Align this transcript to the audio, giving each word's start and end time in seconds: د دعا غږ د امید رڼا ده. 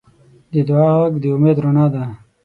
د 0.51 0.53
دعا 0.67 0.89
غږ 0.99 1.13
د 1.23 1.25
امید 1.35 1.57
رڼا 1.63 1.85
ده. 1.93 2.03